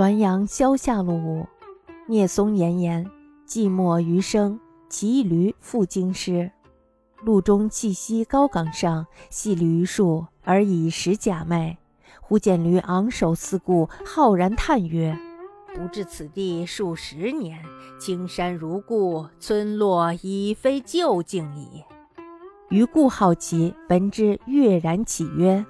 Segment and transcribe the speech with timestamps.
[0.00, 1.46] 滦阳萧下路午，
[2.06, 3.06] 聂松言言，
[3.46, 6.50] 寂寞余生，骑一驴赴京师。
[7.22, 11.76] 路中气息高岗上，系驴树而以食假寐。
[12.22, 15.14] 忽见驴昂首四顾，浩然叹曰
[15.76, 17.62] ：“不至此地数十年，
[18.00, 21.84] 青山如故，村落已非旧境矣。”
[22.70, 25.62] 余故好奇，闻之跃然起曰：“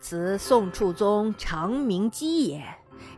[0.00, 2.64] 此宋处宗长明基也。”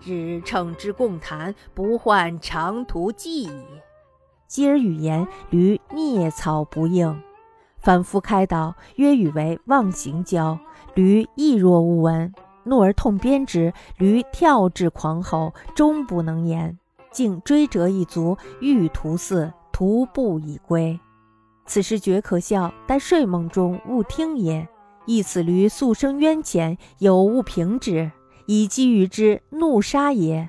[0.04, 3.50] 日乘之共谈，不患长途寄矣。
[4.46, 7.22] 继而语言，驴啮草不应，
[7.78, 10.58] 反复开导，曰语为忘形交。
[10.94, 12.32] 驴亦若无闻，
[12.64, 13.72] 怒而痛鞭之。
[13.96, 16.78] 驴跳至狂吼，终不能言，
[17.10, 21.00] 竟追折一足，欲屠肆，徒步以归。
[21.64, 24.68] 此时觉可笑，待睡梦中勿听也。
[25.06, 28.12] 亦此驴素生冤前，有勿平之。
[28.46, 30.48] 以讥于之，怒杀也。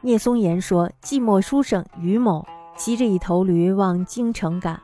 [0.00, 4.80] 聂松岩说：“寂寞书生于某骑着一头驴往京城赶，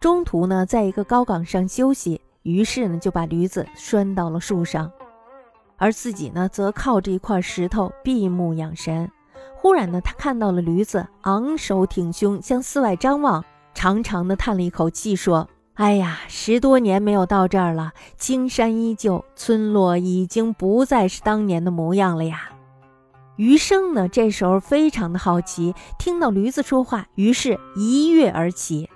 [0.00, 4.90] 中途呢，在一个高岗上休息，于是呢，就把驴子拴到了树上，
[5.76, 9.10] 而自己呢，则靠着一块石头闭目养神。
[9.54, 22.50] 忽然呢，他看到了驴子昂首挺胸向寺外张望，长长的叹了一口气，说。”哎呀，十多年没有到这儿了，青山依旧，村落已经不再是当年的模样了呀。
[23.34, 28.88] 余生呢，这时候非常的好奇，听到驴子说话，于是一跃而起，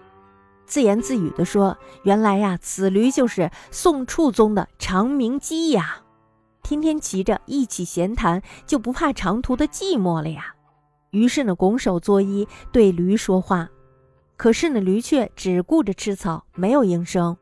[0.67, 6.03] 自言自语地说：“原来呀，此驴就是宋处宗的长鸣鸡呀，
[6.63, 10.55] 天天骑着一起闲谈，就不怕长途的寂寞了呀。”
[11.11, 13.69] 于是呢，拱手作揖，对驴说话。
[14.39, 17.37] 可是呢，驴却只顾着吃草，没有应声。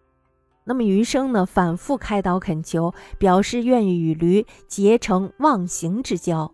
[0.64, 6.50] 那么余生呢，反复开导恳求，表示愿意与驴结成忘形之交。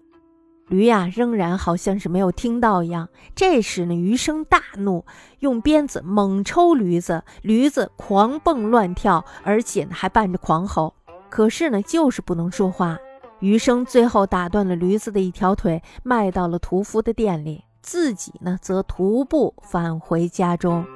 [0.67, 3.09] 驴呀，仍然好像是没有听到一样。
[3.37, 5.05] 这时呢，余生大怒，
[5.39, 10.93] 用鞭子猛抽驴子，驴子狂蹦乱跳，而且呢还伴着狂吼。
[11.31, 12.99] 可是呢，就是不能说话。
[13.39, 17.65] 余生最后打断了驴子的一条腿，卖到了屠夫的店里。
[17.82, 20.87] 自己呢，则徒步返回家中。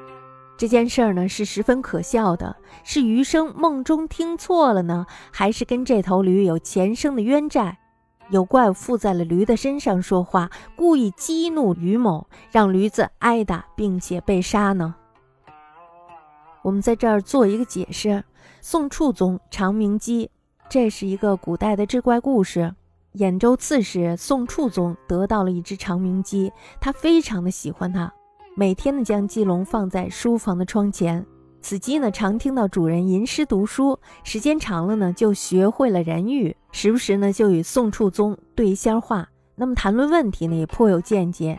[0.57, 2.57] 这件事儿呢，是十分可笑的。
[2.83, 7.79] 是余生梦中听错了呢，还是跟这头驴有前生的冤债？
[8.31, 14.95] 有怪物附在了驴的身上说话，故意激怒于某，让驴子挨打，并且被杀呢？
[16.63, 18.25] 我们在这儿做一个解释：
[18.61, 20.31] 宋处宗长明基，
[20.69, 22.75] 这是一个古代的志怪故事。
[23.17, 28.13] 兖州刺史宋处宗得到了一只长鸣鸡，他非常的喜欢它，
[28.55, 31.25] 每天呢将鸡笼放在书房的窗前。
[31.63, 39.27] 此鸡呢常听到主人吟诗读书，时间长了呢就学会了人语，时不时呢就与宋处宗对仙话。
[39.55, 41.59] 那么谈论问题呢也颇有见解。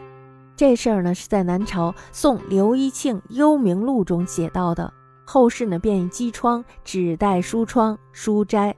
[0.56, 4.94] 这事儿呢是在南朝宋刘一庆《幽冥录》中写到的，
[5.26, 8.76] 后世呢便以鸡窗指代书窗、书斋